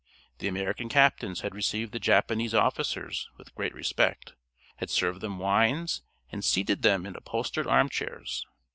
[0.39, 4.33] The American captains had received the Japanese officers with great respect,
[4.77, 8.43] had served them wines, and seated them in upholstered armchairs.